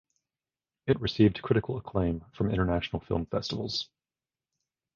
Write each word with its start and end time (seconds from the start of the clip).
It 0.87 0.99
received 0.99 1.43
critical 1.43 1.77
acclaim 1.77 2.25
from 2.33 2.49
international 2.49 3.01
film 3.03 3.27
festivals. 3.27 3.87